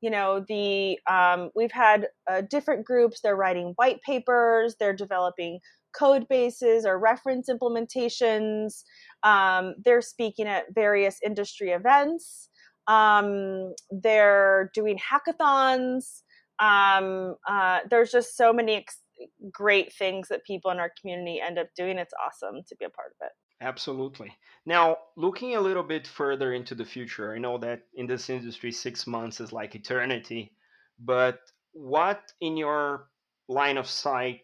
[0.00, 3.20] you know the um, we've had uh, different groups.
[3.22, 4.76] They're writing white papers.
[4.78, 5.60] They're developing
[5.98, 8.82] code bases or reference implementations.
[9.22, 12.48] Um, they're speaking at various industry events.
[12.86, 16.22] Um, they're doing hackathons.
[16.58, 19.02] Um, uh, there's just so many ex-
[19.50, 21.98] great things that people in our community end up doing.
[21.98, 23.32] It's awesome to be a part of it.
[23.60, 24.36] Absolutely.
[24.66, 28.72] Now, looking a little bit further into the future, I know that in this industry,
[28.72, 30.52] six months is like eternity,
[30.98, 31.40] but
[31.72, 33.08] what in your
[33.48, 34.40] line of sight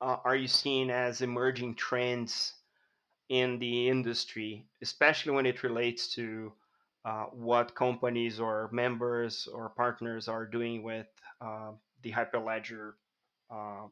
[0.00, 2.54] uh, are you seeing as emerging trends
[3.28, 6.52] in the industry, especially when it relates to
[7.08, 11.06] uh, what companies or members or partners are doing with
[11.40, 11.70] uh,
[12.02, 12.92] the Hyperledger
[13.50, 13.86] uh,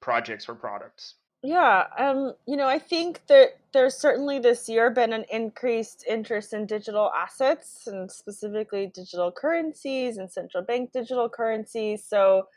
[0.00, 1.16] projects or products?
[1.42, 6.54] Yeah, um, you know, I think that there's certainly this year been an increased interest
[6.54, 12.02] in digital assets and specifically digital currencies and central bank digital currencies.
[12.02, 12.48] So,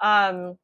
[0.00, 0.58] um,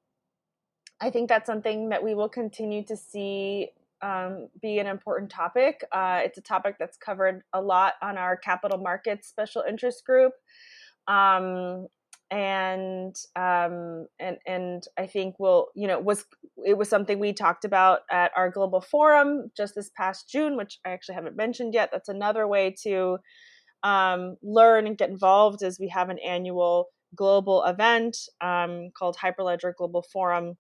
[1.01, 3.71] I think that's something that we will continue to see
[4.03, 5.85] um, be an important topic.
[5.93, 10.33] Uh, it's a topic that's covered a lot on our capital markets special interest group.
[11.07, 11.87] Um,
[12.31, 16.25] and um, and and I think we'll you know was
[16.65, 20.79] it was something we talked about at our global forum just this past June, which
[20.87, 21.91] I actually haven't mentioned yet.
[21.93, 23.19] That's another way to
[23.83, 25.63] um, learn and get involved.
[25.63, 26.87] Is we have an annual
[27.17, 30.57] global event um, called Hyperledger Global Forum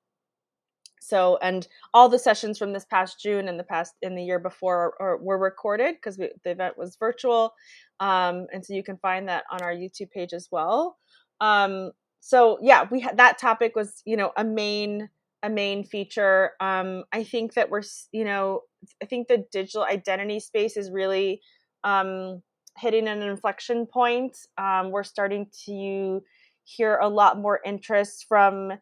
[1.00, 4.38] so and all the sessions from this past june and the past in the year
[4.38, 7.52] before are, are, were recorded because the event was virtual
[8.00, 10.96] um, and so you can find that on our youtube page as well
[11.40, 11.90] um,
[12.20, 15.08] so yeah we had that topic was you know a main
[15.42, 17.82] a main feature um, i think that we're
[18.12, 18.60] you know
[19.02, 21.40] i think the digital identity space is really
[21.82, 22.42] um,
[22.76, 24.36] hitting an inflection point.
[24.58, 26.22] Um, we're starting to
[26.64, 28.72] hear a lot more interest from,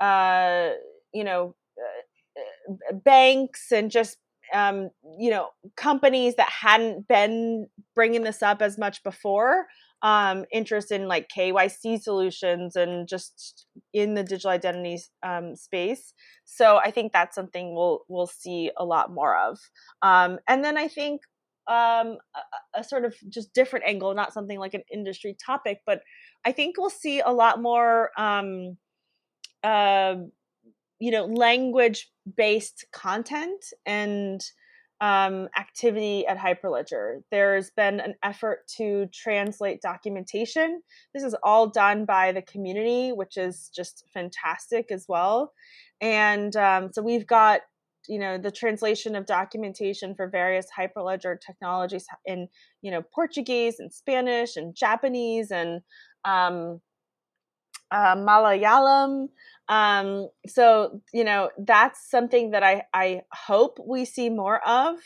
[0.00, 0.68] uh,
[1.16, 4.18] you know, uh, banks and just
[4.54, 9.66] um, you know companies that hadn't been bringing this up as much before
[10.02, 16.12] um, interest in like KYC solutions and just in the digital identity um, space.
[16.44, 19.58] So I think that's something we'll we'll see a lot more of.
[20.02, 21.22] Um, and then I think
[21.68, 26.00] um, a, a, sort of just different angle, not something like an industry topic, but
[26.44, 28.10] I think we'll see a lot more.
[28.16, 28.76] Um,
[29.64, 30.14] uh,
[30.98, 34.42] you know, language based content and
[35.00, 37.20] um, activity at Hyperledger.
[37.30, 40.80] There's been an effort to translate documentation.
[41.12, 45.52] This is all done by the community, which is just fantastic as well.
[46.00, 47.60] And um, so we've got
[48.08, 52.48] you know the translation of documentation for various hyperledger technologies in
[52.82, 55.80] you know portuguese and spanish and japanese and
[56.24, 56.80] um,
[57.90, 59.28] uh, malayalam
[59.68, 64.98] um, so you know that's something that I I hope we see more of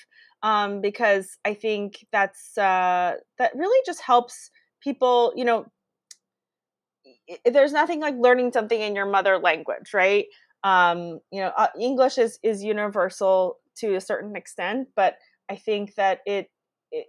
[0.43, 4.51] um, because I think that's uh, that really just helps
[4.83, 5.33] people.
[5.37, 5.67] You know,
[7.45, 10.27] there's nothing like learning something in your mother language, right?
[10.63, 15.17] Um, you know, uh, English is is universal to a certain extent, but
[15.49, 16.51] I think that it
[16.93, 17.07] it,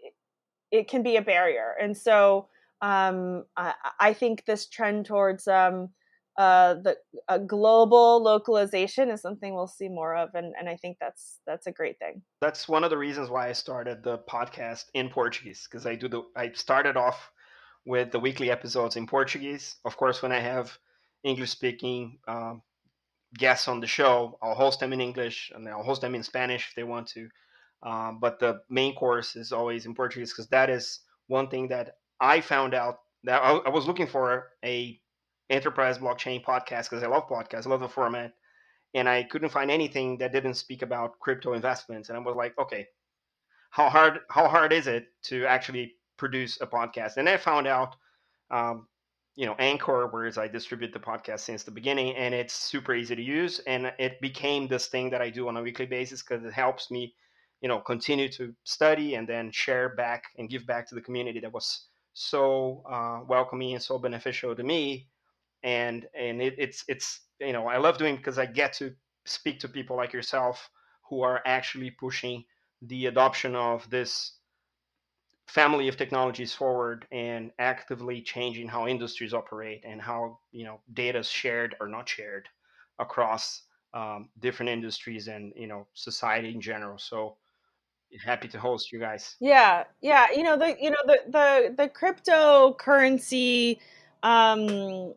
[0.72, 2.48] it can be a barrier, and so
[2.82, 5.90] um, I, I think this trend towards um,
[6.38, 6.98] uh, the
[7.46, 11.72] global localization is something we'll see more of, and, and I think that's that's a
[11.72, 12.22] great thing.
[12.42, 16.08] That's one of the reasons why I started the podcast in Portuguese because I do
[16.08, 17.32] the I started off
[17.86, 19.76] with the weekly episodes in Portuguese.
[19.84, 20.78] Of course, when I have
[21.24, 22.62] English speaking um,
[23.38, 26.70] guests on the show, I'll host them in English and I'll host them in Spanish
[26.70, 27.28] if they want to.
[27.84, 31.96] Um, but the main course is always in Portuguese because that is one thing that
[32.20, 35.01] I found out that I, I was looking for a
[35.52, 38.34] enterprise blockchain podcast because I love podcasts, I love the format,
[38.94, 42.10] and I couldn't find anything that didn't speak about crypto investments.
[42.10, 42.88] And I was like, okay,
[43.72, 47.18] how hard how hard is it to actually produce a podcast?
[47.18, 47.96] And I found out,
[48.50, 48.88] um,
[49.36, 53.16] you know, Anchor, whereas I distribute the podcast since the beginning, and it's super easy
[53.16, 56.44] to use, and it became this thing that I do on a weekly basis because
[56.46, 57.14] it helps me,
[57.62, 61.40] you know, continue to study and then share back and give back to the community
[61.40, 65.08] that was so uh, welcoming and so beneficial to me
[65.64, 68.94] and and it, it's it's you know I love doing because I get to
[69.26, 70.70] speak to people like yourself
[71.10, 72.44] who are actually pushing
[72.82, 74.34] the adoption of this
[75.48, 81.20] family of technologies forward and actively changing how industries operate and how you know data
[81.20, 82.48] is shared or not shared
[83.00, 86.98] across um, different industries and you know society in general.
[86.98, 87.36] So
[88.24, 89.36] happy to host you guys.
[89.40, 93.80] Yeah yeah you know the you know the the the cryptocurrency
[94.24, 95.14] um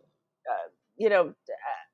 [0.96, 1.34] you know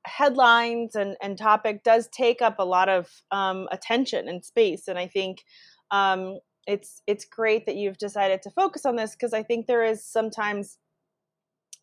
[0.07, 4.99] headlines and, and topic does take up a lot of um, attention and space and
[4.99, 5.45] i think
[5.91, 9.85] um, it's it's great that you've decided to focus on this because i think there
[9.85, 10.79] is sometimes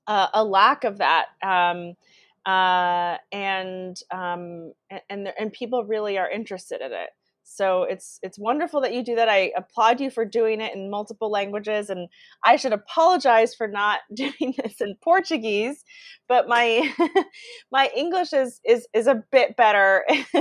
[0.07, 1.93] uh, a lack of that um,
[2.45, 7.09] uh, and um, and and, and people really are interested in it
[7.49, 9.29] so it's it's wonderful that you do that.
[9.29, 12.09] I applaud you for doing it in multiple languages, and
[12.43, 15.83] I should apologize for not doing this in Portuguese.
[16.27, 16.93] But my
[17.71, 20.05] my English is is is a bit better,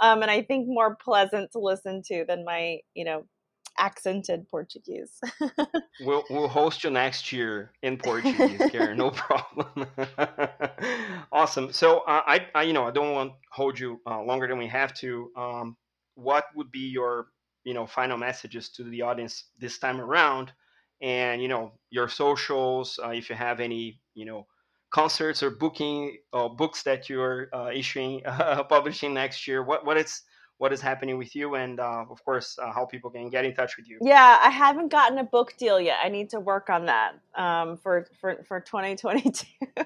[0.00, 3.26] um, and I think more pleasant to listen to than my you know
[3.78, 5.20] accented Portuguese.
[6.00, 8.96] we'll we'll host you next year in Portuguese, Karen.
[8.96, 9.86] No problem.
[11.32, 11.70] awesome.
[11.72, 14.56] So uh, I, I you know I don't want to hold you uh, longer than
[14.56, 15.30] we have to.
[15.36, 15.76] Um,
[16.20, 17.28] what would be your
[17.64, 20.52] you know final messages to the audience this time around?
[21.02, 24.46] And you know your socials uh, if you have any you know
[24.90, 29.84] concerts or booking or uh, books that you're uh, issuing uh, publishing next year what
[29.86, 30.22] what is
[30.60, 33.54] what is happening with you and uh, of course uh, how people can get in
[33.54, 33.98] touch with you.
[34.02, 35.96] Yeah i haven't gotten a book deal yet.
[36.04, 39.46] I need to work on that um, for, for for 2022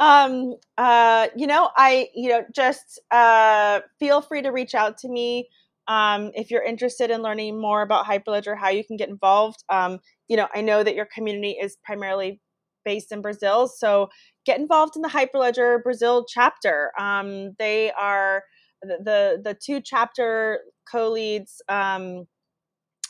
[0.00, 5.08] um, uh, you know i you know just uh, feel free to reach out to
[5.08, 5.48] me
[5.86, 9.62] um, if you're interested in learning more about hyperledger how you can get involved.
[9.68, 12.40] Um, you know i know that your community is primarily
[12.84, 14.08] based in brazil so
[14.44, 16.90] get involved in the hyperledger brazil chapter.
[16.98, 18.42] Um, they are
[18.84, 20.60] the the, two chapter
[20.90, 22.26] co-leads um,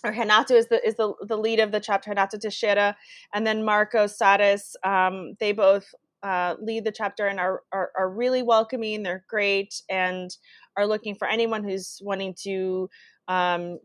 [0.05, 2.97] or Renato is the is the, the lead of the chapter, Renato Teixeira,
[3.33, 4.75] and then Marco Sadas.
[4.85, 5.87] Um, they both
[6.23, 9.03] uh, lead the chapter and are, are, are really welcoming.
[9.03, 10.31] They're great and
[10.77, 12.89] are looking for anyone who's wanting to
[13.29, 13.79] um,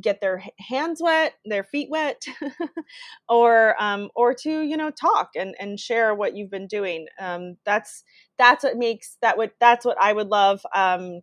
[0.00, 2.22] get their hands wet, their feet wet,
[3.28, 7.06] or um, or to you know talk and, and share what you've been doing.
[7.20, 8.04] Um, that's
[8.38, 11.20] that's what makes that would that's what I would love um,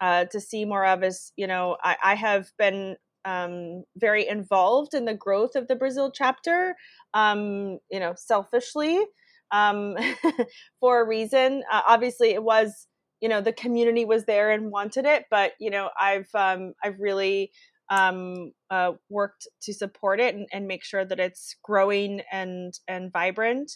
[0.00, 1.02] uh, to see more of.
[1.02, 5.76] Is you know I, I have been um, very involved in the growth of the
[5.76, 6.74] Brazil chapter.
[7.14, 9.04] Um, you know, selfishly
[9.52, 9.96] um,
[10.80, 11.62] for a reason.
[11.70, 12.86] Uh, obviously, it was
[13.20, 16.98] you know the community was there and wanted it, but you know I've um, I've
[16.98, 17.52] really
[17.90, 23.12] um, uh, worked to support it and, and, make sure that it's growing and and
[23.12, 23.72] vibrant.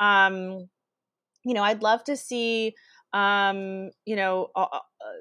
[0.00, 0.68] Um,
[1.44, 2.74] you know, I'd love to see
[3.12, 4.78] um, you know uh,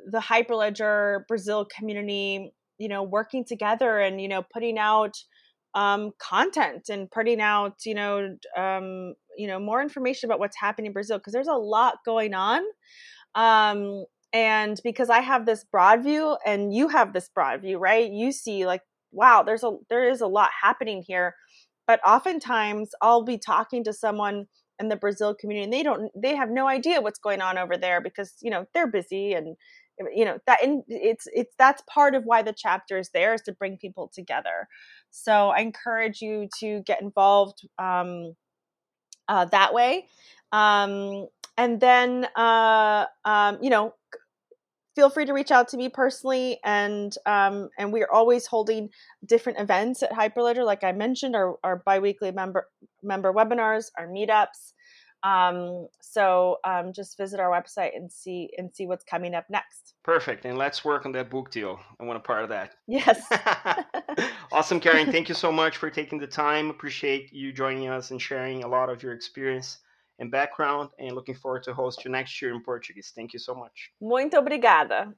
[0.10, 5.16] the Hyperledger Brazil community you know working together and you know putting out
[5.76, 10.88] um, content and putting out you know um, you know more information about what's happening
[10.88, 12.62] in Brazil because there's a lot going on.
[13.36, 18.12] Um, and because I have this broad view and you have this broad view, right?
[18.12, 18.82] You see like
[19.12, 21.36] wow, there's a there is a lot happening here.
[21.86, 24.46] But oftentimes I'll be talking to someone
[24.80, 27.78] in the Brazil community and they don't they have no idea what's going on over
[27.78, 29.56] there because you know they're busy and
[30.14, 33.42] you know that and it's it's that's part of why the chapter is there is
[33.42, 34.68] to bring people together.
[35.10, 38.36] So i encourage you to get involved um,
[39.28, 40.08] uh, that way.
[40.52, 43.96] Um, and then uh, um, you know
[44.98, 48.90] feel free to reach out to me personally and um, and we're always holding
[49.28, 52.68] different events at hyperledger like i mentioned our, our biweekly member
[53.04, 54.74] member webinars our meetups
[55.24, 59.96] um, so um, just visit our website and see and see what's coming up next.
[60.04, 60.46] Perfect.
[60.46, 61.80] And let's work on that book deal.
[62.00, 62.76] I want a part of that.
[62.88, 63.26] Yes.
[64.52, 65.12] awesome, Karen.
[65.12, 66.70] Thank you so much for taking the time.
[66.70, 69.80] Appreciate you joining us and sharing a lot of your experience
[70.20, 70.90] and background.
[71.00, 73.12] And looking forward to host you next year in Portuguese.
[73.16, 73.92] Thank you so much.
[74.02, 75.14] Muito obrigada.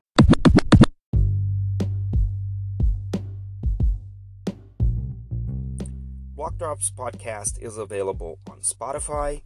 [6.36, 9.42] Block Drops podcast is available on Spotify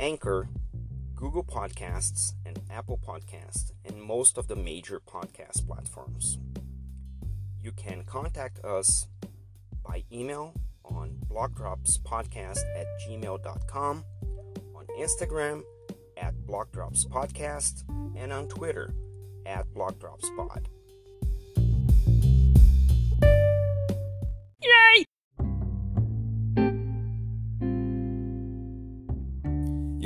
[0.00, 0.48] Anchor,
[1.14, 6.38] Google Podcasts, and Apple Podcasts, and most of the major podcast platforms.
[7.60, 9.08] You can contact us
[9.86, 10.54] by email
[10.84, 14.27] on blockdropspodcast at gmail.com, on
[14.98, 15.62] Instagram
[16.16, 17.84] at blockdropspodcast,
[18.16, 18.94] and on Twitter
[19.46, 20.68] at blockdropspod.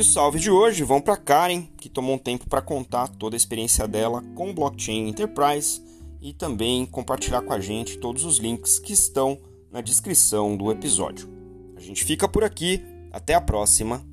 [0.02, 3.38] os salves de hoje vão para Karen, que tomou um tempo para contar toda a
[3.38, 5.80] experiência dela com o Blockchain Enterprise
[6.20, 9.38] e também compartilhar com a gente todos os links que estão
[9.70, 11.28] na descrição do episódio.
[11.76, 12.82] A gente fica por aqui,
[13.12, 14.04] até a próxima